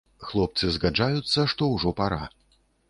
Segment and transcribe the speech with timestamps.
[0.29, 2.23] Хлопцы згаджаюцца, што ўжо пара.